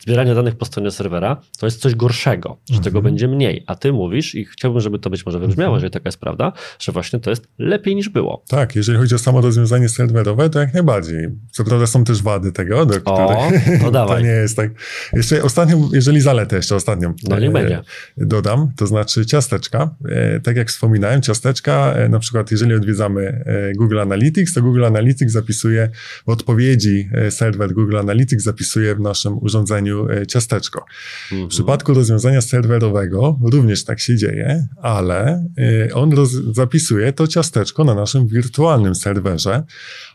[0.00, 3.04] zbieranie danych po stronie serwera to jest coś gorszego, że tego mhm.
[3.04, 3.64] będzie mniej.
[3.66, 5.76] A ty mówisz, i chciałbym, żeby to być może wybrzmiało, mhm.
[5.76, 8.44] jeżeli taka jest prawda, że właśnie to jest lepiej niż było.
[8.48, 11.28] Tak, jeżeli chodzi o samo rozwiązanie serwerowe, to jak najbardziej.
[11.50, 13.50] Co prawda są też wady tego, do o,
[13.82, 14.20] to dawaj.
[14.20, 14.70] to nie jest tak.
[15.12, 17.82] Jeszcze ostatnią, jeżeli zaletę jeszcze ostatnią no, nie będzie.
[18.16, 19.94] dodam, to znaczy ciasteczka.
[20.08, 24.84] E, tak jak wspominałem, ciasteczka, e, na przykład jeżeli odwiedzamy e, Google Analytics, to Google
[24.84, 25.90] Analytics zapisuje
[26.26, 30.84] w odpowiedzi serwer Google Analytics zapisuje w naszym urządzeniu E, ciasteczko.
[31.32, 31.48] Mhm.
[31.48, 35.46] W przypadku rozwiązania serwerowego również tak się dzieje, ale
[35.88, 36.12] e, on
[36.52, 39.62] zapisuje to ciasteczko na naszym wirtualnym serwerze,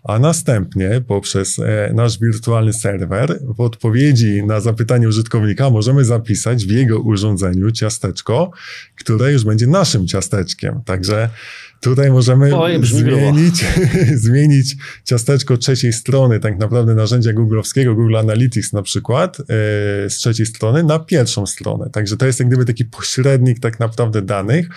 [0.04, 6.72] a następnie poprzez e, nasz wirtualny serwer w odpowiedzi na zapytanie użytkownika możemy zapisać w
[6.72, 8.52] jego urządzeniu ciasteczko,
[9.00, 10.82] które już będzie naszym ciasteczkiem.
[10.86, 11.30] Także
[11.82, 13.66] Tutaj możemy Oj, zmienić,
[14.26, 19.46] zmienić ciasteczko trzeciej strony, tak naprawdę narzędzia googlowskiego, Google Analytics na przykład, yy,
[20.10, 21.90] z trzeciej strony na pierwszą stronę.
[21.90, 24.70] Także to jest jak gdyby taki pośrednik tak naprawdę danych,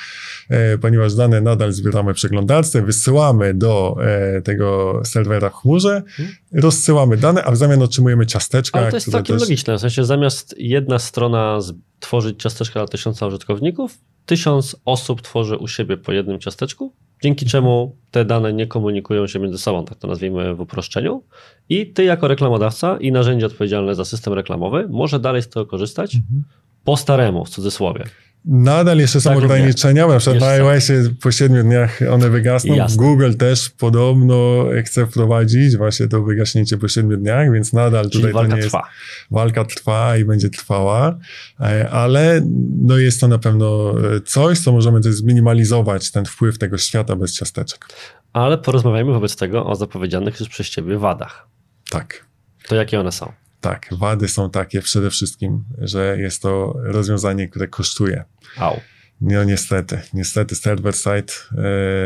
[0.51, 3.97] yy, ponieważ dane nadal zbieramy w przeglądarce, wysyłamy do
[4.35, 6.35] yy, tego serwera w chmurze, hmm.
[6.53, 8.81] rozsyłamy dane, a w zamian otrzymujemy ciasteczka.
[8.81, 9.43] Ale to jest całkiem też...
[9.49, 11.59] logiczne, w sensie zamiast jedna strona
[12.01, 17.97] tworzyć ciasteczka dla tysiąca użytkowników, tysiąc osób tworzy u siebie po jednym ciasteczku, dzięki czemu
[18.11, 21.23] te dane nie komunikują się między sobą, tak to nazwijmy w uproszczeniu.
[21.69, 26.15] I ty jako reklamodawca i narzędzie odpowiedzialne za system reklamowy może dalej z tego korzystać
[26.15, 26.45] mhm.
[26.85, 28.05] po staremu, w cudzysłowie.
[28.45, 32.75] Nadal jeszcze są Tak, ograniczenia, na przykład na iOSie po 7 dniach one wygasną.
[32.75, 32.97] Jasne.
[32.97, 38.33] Google też podobno chce wprowadzić właśnie to wygaśnięcie po 7 dniach, więc nadal Czyli tutaj
[38.33, 38.89] to walka nie jest trwa.
[39.31, 41.19] walka trwa i będzie trwała,
[41.61, 42.41] e, ale
[42.83, 47.17] no jest to na pewno e, coś, co możemy też zminimalizować ten wpływ tego świata
[47.17, 47.87] bez ciasteczek.
[48.33, 51.49] Ale porozmawiajmy wobec tego o zapowiedzianych już przez ciebie wadach.
[51.91, 52.27] Tak.
[52.69, 53.33] To jakie one są?
[53.65, 58.25] Tak, wady są takie przede wszystkim, że jest to rozwiązanie, które kosztuje.
[58.57, 58.81] Au.
[59.21, 61.33] No niestety, niestety server-side,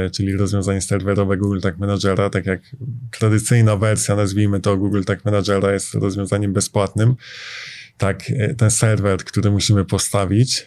[0.06, 2.60] e, czyli rozwiązanie serwerowe Google Tag Managera, tak jak
[3.10, 7.16] tradycyjna wersja, nazwijmy to Google Tag Managera jest rozwiązaniem bezpłatnym,
[7.98, 10.66] tak e, ten serwer, który musimy postawić e,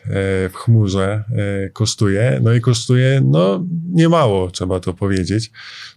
[0.50, 1.24] w chmurze
[1.66, 5.52] e, kosztuje, no i kosztuje no niemało, trzeba to powiedzieć,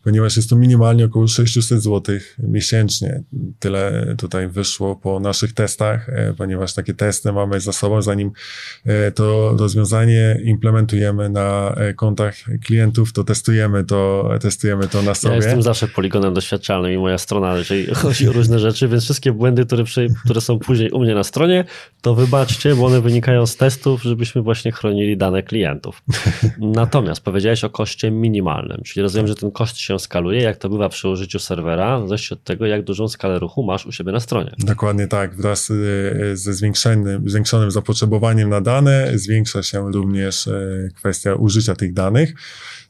[0.05, 3.23] ponieważ jest to minimalnie około 600 zł miesięcznie.
[3.59, 8.31] Tyle tutaj wyszło po naszych testach, ponieważ takie testy mamy za sobą, zanim
[9.15, 15.37] to rozwiązanie implementujemy na kontach klientów, to testujemy to, testujemy to na Ja sobie.
[15.37, 19.67] jestem zawsze poligonem doświadczalnym i moja strona, jeżeli chodzi o różne rzeczy, więc wszystkie błędy,
[19.67, 19.85] które,
[20.25, 21.65] które są później u mnie na stronie,
[22.03, 26.03] to wybaczcie, bo one wynikają z testów, żebyśmy właśnie chronili dane klientów.
[26.59, 30.89] Natomiast powiedziałeś o koszcie minimalnym, czyli rozumiem, że ten koszt się skaluje, jak to bywa
[30.89, 34.21] przy użyciu serwera, w zależności od tego, jak dużą skalę ruchu masz u siebie na
[34.21, 34.53] stronie.
[34.59, 35.37] Dokładnie tak.
[35.37, 41.93] Wraz e, ze zwiększonym, zwiększonym zapotrzebowaniem na dane zwiększa się również e, kwestia użycia tych
[41.93, 42.35] danych.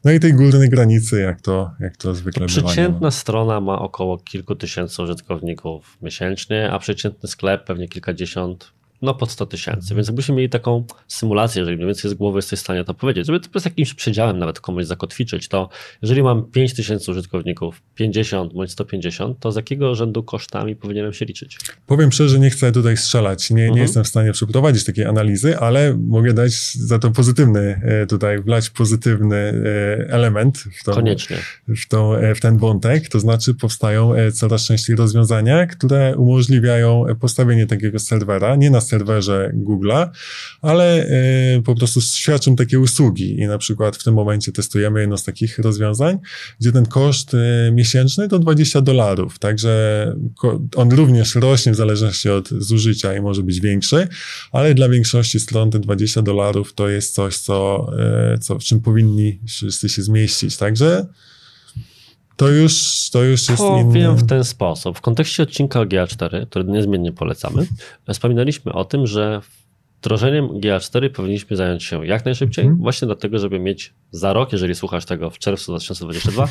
[0.05, 2.47] No i tej górnej granicy, jak to, jak to zwykle ma.
[2.47, 9.31] Przeciętna strona ma około kilku tysięcy użytkowników miesięcznie, a przeciętny sklep pewnie kilkadziesiąt, no pod
[9.31, 9.95] 100 tysięcy.
[9.95, 13.25] Więc jakbyśmy mieli taką symulację, jeżeli mniej więcej z głowy jesteś w stanie to powiedzieć,
[13.27, 15.69] żeby to z jakimś przedziałem nawet komuś zakotwiczyć, to
[16.01, 21.25] jeżeli mam 5 tysięcy użytkowników, 50 bądź 150, to z jakiego rzędu kosztami powinienem się
[21.25, 21.57] liczyć?
[21.85, 23.49] Powiem szczerze, nie chcę tutaj strzelać.
[23.49, 23.81] Nie, nie Mhm.
[23.81, 28.69] jestem w stanie przeprowadzić takiej analizy, ale mogę dać za to pozytywny, e, tutaj wlać
[28.69, 29.53] pozytywny e,
[30.09, 31.37] element w tą, Koniecznie.
[31.67, 37.67] w, tą, e, w ten wątek, to znaczy powstają coraz częściej rozwiązania, które umożliwiają postawienie
[37.67, 40.09] takiego serwera, nie na serwerze Google'a,
[40.61, 45.17] ale e, po prostu świadczą takie usługi i na przykład w tym momencie testujemy jedno
[45.17, 46.17] z takich rozwiązań,
[46.59, 49.75] gdzie ten koszt e, miesięczny to 20 dolarów, także
[50.75, 54.07] on również rośnie w zależności od zużycia i może być większy,
[54.51, 58.81] ale dla większości stron te 20 dolarów to jest coś, co, e, co w czym
[58.81, 61.05] powinni wszyscy się zmieścić, także
[62.35, 64.11] to już, to już jest Powiem inny.
[64.15, 64.97] w ten sposób.
[64.97, 67.67] W kontekście odcinka o GA4, który niezmiennie polecamy,
[68.13, 69.41] wspominaliśmy o tym, że
[70.01, 72.81] wdrożeniem GA4 powinniśmy zająć się jak najszybciej, Mhm.
[72.81, 76.47] właśnie dlatego, żeby mieć za rok, jeżeli słuchasz tego w czerwcu 2022,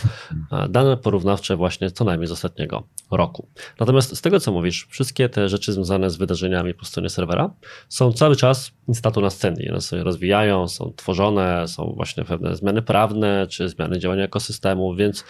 [0.51, 3.49] a, dane porównawcze właśnie co najmniej z ostatniego roku.
[3.81, 7.51] Natomiast z tego, co mówisz, wszystkie te rzeczy związane z wydarzeniami po stronie serwera
[7.89, 9.69] są cały czas instatu na scenie.
[9.71, 15.25] One sobie rozwijają, są tworzone, są właśnie pewne zmiany prawne, czy zmiany działania ekosystemu, więc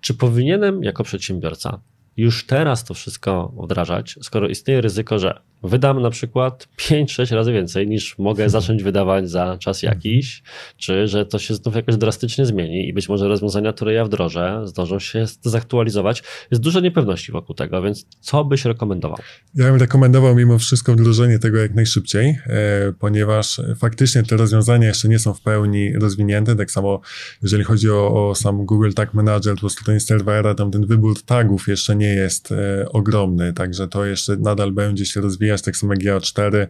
[0.00, 1.80] czy powinienem jako przedsiębiorca
[2.16, 7.88] już teraz to wszystko wdrażać, skoro istnieje ryzyko, że wydam na przykład 5-6 razy więcej
[7.88, 10.42] niż mogę zacząć wydawać za czas jakiś,
[10.76, 14.62] czy że to się znów jakoś drastycznie zmieni i być może rozwiązania, które ja wdrożę,
[14.64, 16.22] zdążą się zaktualizować.
[16.50, 19.18] Jest dużo niepewności wokół tego, więc co byś rekomendował?
[19.54, 25.08] Ja bym rekomendował mimo wszystko wdrożenie tego jak najszybciej, e, ponieważ faktycznie te rozwiązania jeszcze
[25.08, 26.56] nie są w pełni rozwinięte.
[26.56, 27.00] Tak samo
[27.42, 31.68] jeżeli chodzi o, o sam Google Tag Manager po stronie serwera, tam ten wybór tagów
[31.68, 36.02] jeszcze nie jest e, ogromny, także to jeszcze nadal będzie się rozwijać, tak samo jak
[36.02, 36.66] GA4.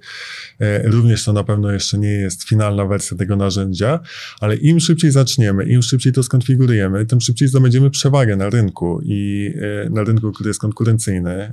[0.60, 4.00] E, również to na pewno jeszcze nie jest finalna wersja tego narzędzia,
[4.40, 9.52] ale im szybciej zaczniemy, im szybciej to skonfigurujemy, tym szybciej zdobędziemy przewagę na rynku i
[9.86, 11.30] e, na rynku, który jest konkurencyjny.
[11.30, 11.52] E,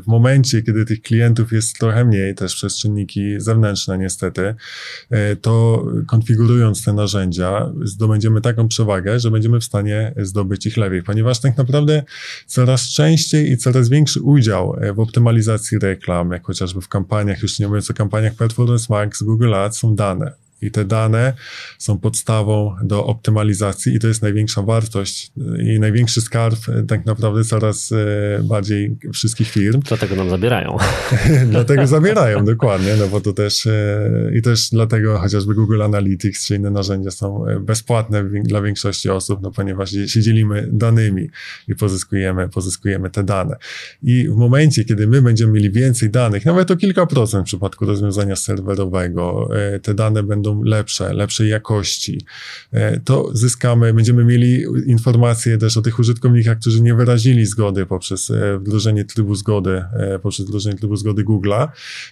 [0.00, 4.54] W momencie, kiedy tych klientów jest trochę mniej, też przez czynniki zewnętrzne niestety,
[5.40, 11.40] to konfigurując te narzędzia, zdobędziemy taką przewagę, że będziemy w stanie zdobyć ich lepiej, ponieważ
[11.40, 12.02] tak naprawdę
[12.46, 17.68] coraz częściej i coraz większy udział w optymalizacji reklam, jak chociażby w kampaniach, już nie
[17.68, 20.41] mówiąc o kampaniach Performance Max, Google Ads, są dane.
[20.62, 21.32] I te dane
[21.78, 25.32] są podstawą do optymalizacji i to jest największa wartość
[25.64, 29.80] i największy skarb e, tak naprawdę coraz e, bardziej wszystkich firm.
[29.88, 30.76] Dlatego nam zabierają.
[31.50, 36.56] dlatego zabierają, dokładnie, no bo to też e, i też dlatego chociażby Google Analytics czy
[36.56, 41.28] inne narzędzia są bezpłatne dla większości osób, no ponieważ się dzielimy danymi
[41.68, 43.56] i pozyskujemy, pozyskujemy te dane.
[44.02, 47.86] I w momencie, kiedy my będziemy mieli więcej danych, nawet o kilka procent w przypadku
[47.86, 49.48] rozwiązania serwerowego,
[49.82, 52.20] te dane będą lepsze, lepszej jakości.
[52.72, 58.30] E, to zyskamy, będziemy mieli informacje też o tych użytkownikach, którzy nie wyrazili zgody poprzez
[58.30, 59.84] e, wdrożenie trybu zgody,
[60.22, 61.68] poprzez wdrożenie trybu zgody Google'a.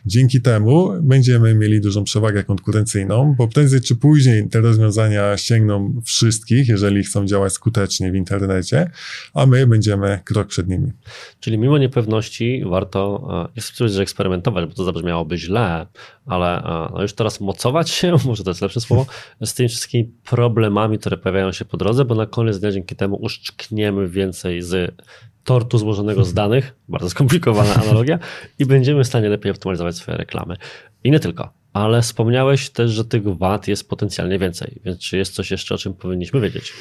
[0.07, 6.69] Dzięki temu będziemy mieli dużą przewagę konkurencyjną, bo prędzej czy później te rozwiązania sięgną wszystkich,
[6.69, 8.91] jeżeli chcą działać skutecznie w internecie,
[9.35, 10.93] a my będziemy krok przed nimi.
[11.41, 15.87] Czyli mimo niepewności warto, jest że eksperymentować, bo to zabrzmiałoby źle,
[16.31, 16.63] ale
[16.95, 19.07] no już teraz mocować się, może to jest lepsze słowo,
[19.41, 23.17] z tymi wszystkimi problemami, które pojawiają się po drodze, bo na koniec dnia dzięki temu
[23.17, 24.95] uszczkniemy więcej z
[25.45, 28.19] tortu złożonego z danych, bardzo skomplikowana analogia,
[28.59, 30.57] i będziemy w stanie lepiej optymalizować swoje reklamy.
[31.05, 31.53] I nie tylko.
[31.73, 35.79] Ale wspomniałeś też, że tych wad jest potencjalnie więcej, więc czy jest coś jeszcze, o
[35.79, 36.73] czym powinniśmy wiedzieć?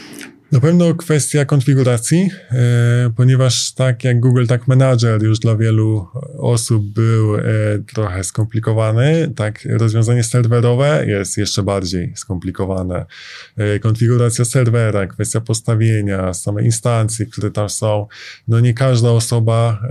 [0.51, 6.07] Na pewno kwestia konfiguracji, e, ponieważ tak jak Google Tag Manager już dla wielu
[6.37, 7.41] osób był e,
[7.93, 13.05] trochę skomplikowany, tak rozwiązanie serwerowe jest jeszcze bardziej skomplikowane.
[13.57, 18.07] E, konfiguracja serwera, kwestia postawienia, same instancje, które tam są,
[18.47, 19.81] no nie każda osoba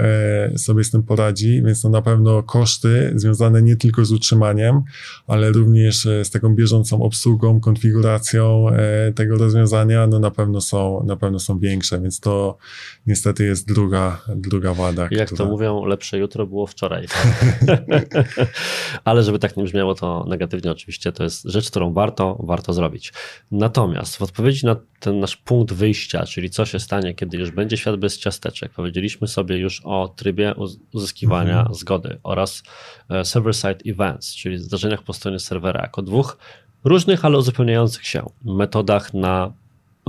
[0.56, 4.82] sobie z tym poradzi, więc to na pewno koszty związane nie tylko z utrzymaniem,
[5.26, 8.66] ale również z taką bieżącą obsługą, konfiguracją
[9.14, 12.56] tego rozwiązania, no na pewno pewno są, na pewno są większe, więc to
[13.06, 15.08] niestety jest druga, druga wada.
[15.10, 15.44] Jak która...
[15.44, 17.06] to mówią, lepsze jutro było wczoraj.
[19.04, 23.12] Ale żeby tak nie brzmiało to negatywnie, oczywiście to jest rzecz, którą warto, warto zrobić.
[23.50, 27.76] Natomiast w odpowiedzi na ten nasz punkt wyjścia, czyli co się stanie, kiedy już będzie
[27.76, 30.54] świat bez ciasteczek, powiedzieliśmy sobie już o trybie
[30.92, 31.74] uzyskiwania mhm.
[31.74, 32.62] zgody oraz
[33.08, 36.38] e, server-side events, czyli zdarzeniach po stronie serwera, jako dwóch
[36.84, 39.52] różnych, ale uzupełniających się metodach na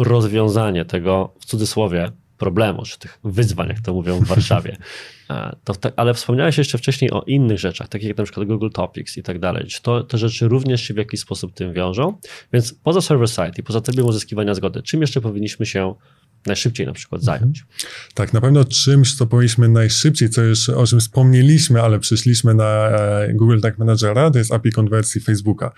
[0.04, 4.78] rozwiązanie tego, w cudzysłowie, problemu, czy tych wyzwań, jak to mówią w Warszawie.
[5.30, 9.18] E, to, ale wspomniałeś jeszcze wcześniej o innych rzeczach, takich jak na przykład Google Topics
[9.18, 9.68] i tak dalej.
[9.68, 12.18] Czy to, te rzeczy również się w jakiś sposób tym wiążą?
[12.54, 15.96] Więc poza server-side i poza trybem uzyskiwania zgody, czym jeszcze powinniśmy się
[16.46, 17.66] najszybciej na przykład zająć.
[18.14, 22.90] Tak, na pewno czymś, co powinniśmy najszybciej, co już o czym wspomnieliśmy, ale przyszliśmy na
[22.90, 25.72] e, Google Tag Managera, to jest API konwersji Facebooka.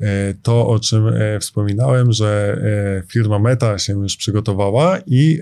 [0.00, 2.28] E, to, o czym e, wspominałem, że
[3.08, 5.40] firma Meta się już przygotowała i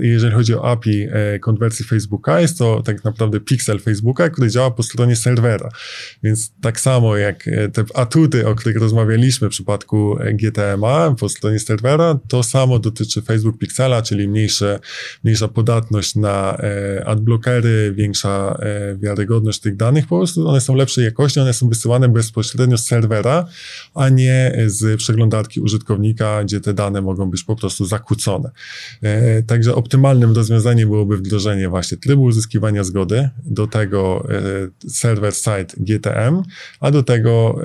[0.00, 1.06] jeżeli chodzi o API
[1.40, 5.68] konwersji Facebooka, jest to tak naprawdę pixel Facebooka, który działa po stronie serwera.
[6.22, 12.18] Więc tak samo jak te atuty, o których rozmawialiśmy w przypadku GTMA po stronie serwera,
[12.28, 14.80] to samo dotyczy Facebook Pixela, czyli mniejsze,
[15.24, 21.04] mniejsza podatność na e, adblockery, większa e, wiarygodność tych danych, po prostu one są lepszej
[21.04, 23.46] jakości, one są wysyłane bezpośrednio z serwera,
[23.94, 28.50] a nie z przeglądarki użytkownika, gdzie te dane mogą być po prostu zakłócone.
[29.02, 34.28] E, także optymalnym rozwiązaniem byłoby wdrożenie właśnie trybu uzyskiwania zgody, do tego
[34.88, 36.42] server-side GTM,
[36.80, 37.60] a do tego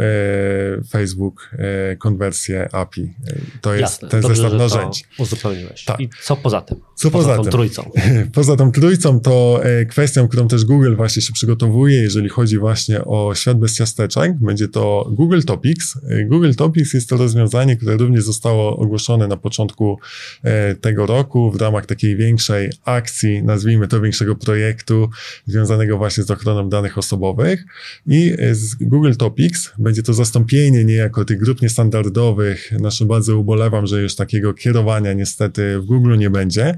[0.89, 1.51] Facebook
[1.99, 3.13] konwersję API.
[3.61, 4.09] To jest Jasne.
[4.09, 5.03] ten Dobrze, zestaw narzędzi.
[5.17, 5.85] Uzupełniłeś.
[5.85, 5.99] Tak.
[5.99, 6.77] I co poza tym?
[6.95, 7.91] Co poza, poza tą trójcą?
[8.33, 13.05] Poza tą trójcą to e, kwestią, którą też Google właśnie się przygotowuje, jeżeli chodzi właśnie
[13.05, 15.97] o świat bez ciasteczek, będzie to Google Topics.
[16.09, 19.99] E, Google Topics jest to rozwiązanie, które również zostało ogłoszone na początku
[20.43, 25.09] e, tego roku w ramach takiej większej akcji, nazwijmy to większego projektu
[25.45, 27.65] związanego właśnie z ochroną danych osobowych
[28.07, 32.71] i z Google Topics będzie to zastąpienie niejako tych grup niestandardowych.
[32.79, 36.77] Nasze bardzo ubolewam, że już takiego kierowania niestety w Google nie będzie.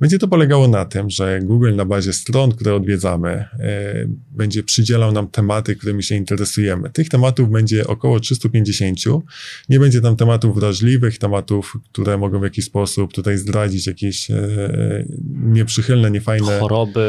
[0.00, 3.48] Będzie to polegało na tym, że Google na bazie stron, które odwiedzamy, e,
[4.30, 6.90] będzie przydzielał nam tematy, którymi się interesujemy.
[6.90, 8.98] Tych tematów będzie około 350.
[9.68, 15.04] Nie będzie tam tematów wrażliwych, tematów, które mogą w jakiś sposób tutaj zdradzić jakieś e,
[15.42, 16.58] nieprzychylne, niefajne.
[16.60, 17.02] Choroby.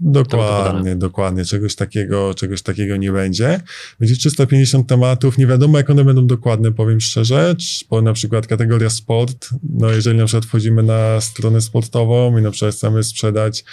[0.00, 1.44] Dokładnie, dokładnie.
[1.44, 3.60] Czegoś takiego, czegoś takiego nie będzie.
[4.00, 5.38] Będzie 350 tematów.
[5.38, 7.56] Nie wiadomo, jak one będą dokładne, powiem szczerze.
[7.90, 12.50] Bo na przykład kategoria sport, no jeżeli na przykład wchodzimy na stronę sportową i na
[12.50, 13.64] przykład chcemy sprzedać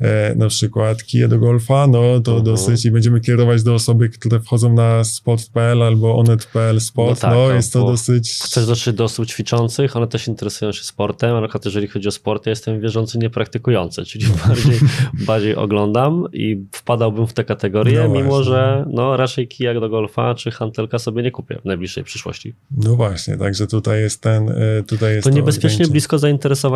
[0.00, 2.42] e, na przykład kije do golfa, no to uh-huh.
[2.42, 7.30] dosyć i będziemy kierować do osoby, które wchodzą na sport.pl albo onet.pl sport, no, tak,
[7.30, 8.30] no, no jest to dosyć...
[8.44, 12.46] Chcesz dotrzeć do osób ćwiczących, one też interesują się sportem, ale jeżeli chodzi o sport,
[12.46, 14.78] ja jestem wierzący niepraktykujący, czyli bardziej,
[15.26, 20.34] bardziej oglądam i wpadałbym w tę kategorię, no mimo że no, raczej kijak do golfa
[20.34, 22.54] czy hantelka sobie nie kupię w najbliższej przyszłości.
[22.70, 24.48] No właśnie, także tutaj jest ten...
[24.48, 26.18] E, tutaj jest to, to niebezpiecznie blisko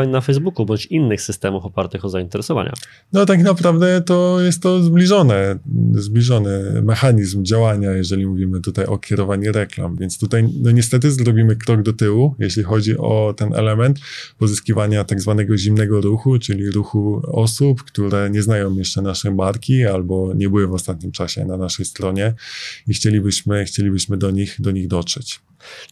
[0.08, 2.72] na Facebooku bądź innych systemów opartych o zainteresowania.
[3.12, 5.58] No tak naprawdę to jest to zbliżone,
[5.92, 11.82] zbliżony mechanizm działania, jeżeli mówimy tutaj o kierowaniu reklam, więc tutaj no niestety zrobimy krok
[11.82, 13.98] do tyłu, jeśli chodzi o ten element
[14.38, 20.34] pozyskiwania tak zwanego zimnego ruchu, czyli ruchu osób, które nie znają jeszcze naszej marki albo
[20.34, 22.34] nie były w ostatnim czasie na naszej stronie
[22.86, 25.40] i chcielibyśmy, chcielibyśmy do nich, do nich dotrzeć.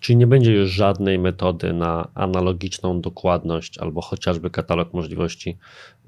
[0.01, 5.59] Czyli nie będzie już żadnej metody na analogiczną dokładność albo chociażby katalog możliwości,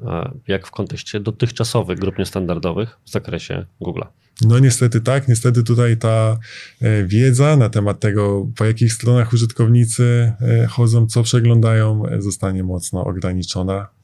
[0.03, 4.07] e, jak w kontekście dotychczasowych grup niestandardowych w zakresie Google'a.
[4.43, 6.39] No niestety tak, niestety tutaj ta
[6.81, 13.05] e, wiedza na temat tego, po jakich stronach użytkownicy e, chodzą, co przeglądają, zostanie mocno
[13.05, 14.00] ograniczona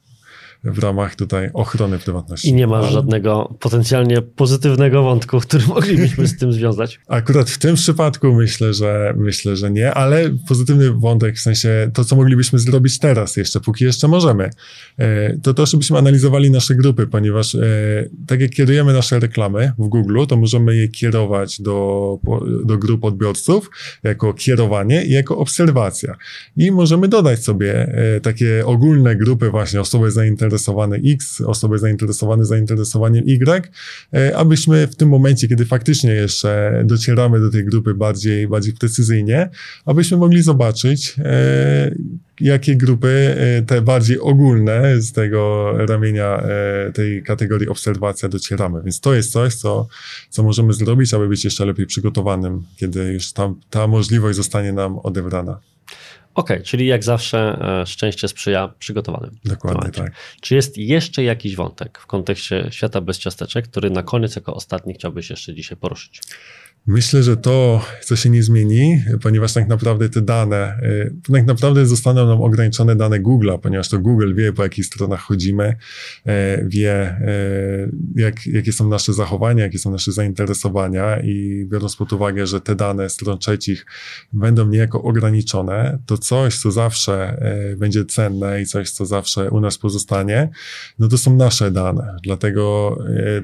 [0.63, 2.49] w ramach tutaj ochrony prywatności.
[2.49, 6.99] I nie ma żadnego potencjalnie pozytywnego wątku, który moglibyśmy z tym związać.
[7.07, 12.05] Akurat w tym przypadku myślę, że myślę, że nie, ale pozytywny wątek, w sensie to,
[12.05, 14.49] co moglibyśmy zrobić teraz jeszcze, póki jeszcze możemy,
[14.97, 17.59] e, to to, żebyśmy analizowali nasze grupy, ponieważ e,
[18.27, 22.19] tak jak kierujemy nasze reklamy w Google, to możemy je kierować do,
[22.65, 23.69] do grup odbiorców
[24.03, 26.15] jako kierowanie i jako obserwacja.
[26.57, 32.45] I możemy dodać sobie e, takie ogólne grupy właśnie osoby zainteresowane zainteresowane X, osoby zainteresowane
[32.45, 33.71] zainteresowaniem Y,
[34.13, 39.49] e, abyśmy w tym momencie, kiedy faktycznie jeszcze docieramy do tej grupy bardziej, bardziej precyzyjnie,
[39.85, 41.95] abyśmy mogli zobaczyć, e,
[42.39, 46.43] jakie grupy, e, te bardziej ogólne z tego ramienia
[46.93, 48.81] tej kategorii obserwacja docieramy.
[48.83, 49.87] Więc to jest coś, co,
[50.29, 54.99] co możemy zrobić, aby być jeszcze lepiej przygotowanym, kiedy już tam ta możliwość zostanie nam
[54.99, 55.59] odebrana.
[56.37, 59.37] Okej, okay, czyli jak zawsze e, szczęście sprzyja przygotowanym.
[59.45, 60.11] Dokładnie tak.
[60.41, 64.93] Czy jest jeszcze jakiś wątek w kontekście świata bez ciasteczek, który na koniec jako ostatni
[64.93, 66.21] chciałbyś jeszcze dzisiaj poruszyć?
[66.87, 71.85] Myślę, że to, co się nie zmieni, ponieważ tak naprawdę te dane, y, tak naprawdę
[71.85, 75.75] zostaną nam ograniczone dane Google'a, ponieważ to Google wie, po jakich stronach chodzimy,
[76.27, 76.31] y,
[76.67, 82.47] wie, y, jak, jakie są nasze zachowania, jakie są nasze zainteresowania i biorąc pod uwagę,
[82.47, 83.85] że te dane stron trzecich
[84.33, 87.41] będą niejako ograniczone, to coś, co zawsze
[87.77, 90.49] będzie cenne i coś, co zawsze u nas pozostanie,
[90.99, 92.17] no to są nasze dane.
[92.23, 92.97] Dlatego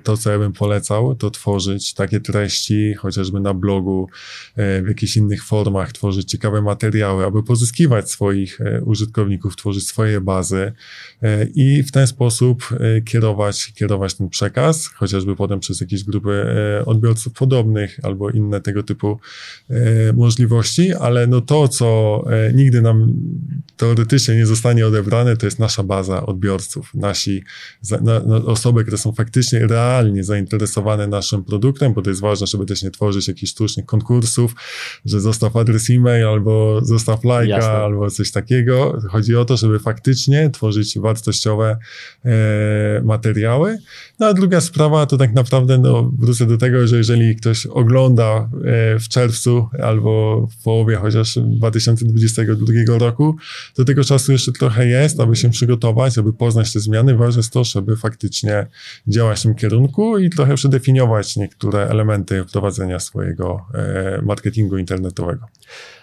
[0.04, 4.08] to, co ja bym polecał, to tworzyć takie treści, chociażby chociażby na blogu,
[4.56, 10.22] e, w jakichś innych formach, tworzyć ciekawe materiały, aby pozyskiwać swoich e, użytkowników, tworzyć swoje
[10.22, 10.72] bazy
[11.22, 12.70] e, i w ten sposób
[13.06, 16.46] kierować, kierować ten przekaz, chociażby potem przez jakieś grupy
[16.86, 19.20] odbiorców podobnych albo inne tego typu
[20.14, 22.24] możliwości, ale no to, co
[22.54, 23.14] nigdy nam
[23.84, 27.44] teoretycznie nie zostanie odebrane, to jest nasza baza odbiorców, nasi
[28.02, 32.66] na, na osoby, które są faktycznie realnie zainteresowane naszym produktem, bo to jest ważne, żeby
[32.66, 34.56] też nie tworzyć tworzyć jakichś sztucznych konkursów,
[35.06, 37.72] że zostaw adres e-mail albo zostaw lajka Jasne.
[37.72, 39.02] albo coś takiego.
[39.10, 41.78] Chodzi o to, żeby faktycznie tworzyć wartościowe
[42.26, 43.78] e, materiały.
[44.20, 48.50] No a druga sprawa to tak naprawdę, no wrócę do tego, że jeżeli ktoś ogląda
[48.66, 53.36] e, w czerwcu albo w połowie chociaż 2022 roku,
[53.74, 57.16] to tego czasu jeszcze trochę jest, aby się przygotować, aby poznać te zmiany.
[57.16, 58.68] Ważne jest to, żeby faktycznie
[59.08, 65.46] działać w tym kierunku i trochę przedefiniować niektóre elementy wprowadzenia swojego e, marketingu internetowego.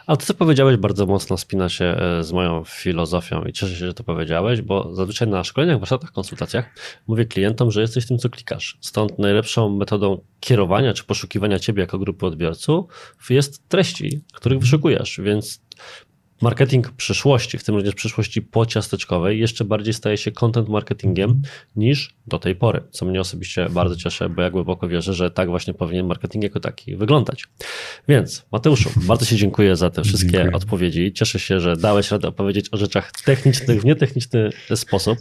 [0.06, 3.86] Ale to, co powiedziałeś, bardzo mocno spina się e, z moją filozofią i cieszę się,
[3.86, 6.74] że to powiedziałeś, bo zazwyczaj na szkoleniach, warsztatach, konsultacjach
[7.06, 8.78] mówię klientom, że jesteś tym, co klikasz.
[8.80, 12.84] Stąd najlepszą metodą kierowania czy poszukiwania ciebie jako grupy odbiorców
[13.30, 15.60] jest treści, których wyszukujesz, więc
[16.40, 21.42] marketing przyszłości, w tym również przyszłości pociasteczkowej, jeszcze bardziej staje się content marketingiem
[21.76, 25.48] niż do tej pory, co mnie osobiście bardzo cieszy, bo ja głęboko wierzę, że tak
[25.48, 27.44] właśnie powinien marketing jako taki wyglądać.
[28.08, 30.52] Więc Mateuszu, bardzo Ci dziękuję za te wszystkie dziękuję.
[30.52, 31.12] odpowiedzi.
[31.12, 35.18] Cieszę się, że dałeś radę opowiedzieć o rzeczach technicznych w nietechniczny sposób.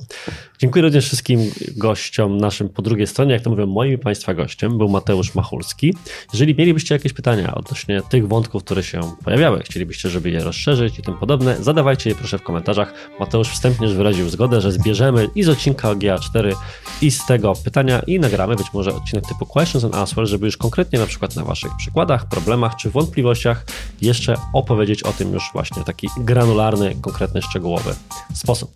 [0.59, 3.34] Dziękuję również wszystkim gościom naszym po drugiej stronie.
[3.34, 5.93] Jak to mówią, moim Państwa gościem był Mateusz Machulski.
[6.34, 11.01] Jeżeli mielibyście jakieś pytania odnośnie tych wątków, które się pojawiały, chcielibyście, żeby je rozszerzyć i
[11.10, 12.93] tym podobne, zadawajcie je proszę w komentarzach.
[13.20, 16.55] Mateusz wstępnie już wyraził zgodę, że zbierzemy i z odcinka o GA4
[17.01, 20.57] i z tego pytania i nagramy być może odcinek typu questions and answers, żeby już
[20.57, 23.66] konkretnie na przykład na waszych przykładach, problemach czy wątpliwościach
[24.01, 27.95] jeszcze opowiedzieć o tym już właśnie w taki granularny, konkretny, szczegółowy
[28.34, 28.72] sposób.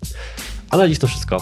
[0.70, 1.38] A na dziś to wszystko.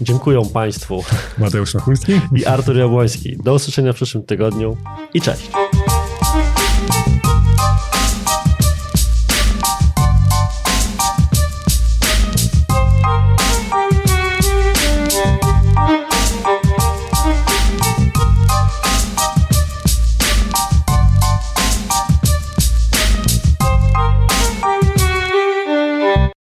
[0.00, 1.04] Dziękuję Państwu.
[1.38, 3.36] Mateusz Machulski i Artur Jabłoński.
[3.36, 4.76] Do usłyszenia w przyszłym tygodniu
[5.14, 5.50] i cześć.